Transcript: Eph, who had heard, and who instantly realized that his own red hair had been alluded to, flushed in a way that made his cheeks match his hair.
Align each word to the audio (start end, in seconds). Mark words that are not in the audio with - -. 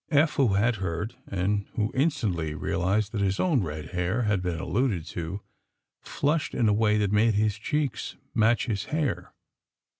Eph, 0.09 0.33
who 0.33 0.55
had 0.55 0.77
heard, 0.77 1.13
and 1.27 1.67
who 1.75 1.91
instantly 1.93 2.55
realized 2.55 3.11
that 3.11 3.21
his 3.21 3.39
own 3.39 3.61
red 3.63 3.91
hair 3.91 4.23
had 4.23 4.41
been 4.41 4.59
alluded 4.59 5.05
to, 5.05 5.41
flushed 6.01 6.55
in 6.55 6.67
a 6.67 6.73
way 6.73 6.97
that 6.97 7.11
made 7.11 7.35
his 7.35 7.53
cheeks 7.55 8.15
match 8.33 8.65
his 8.65 8.85
hair. 8.85 9.31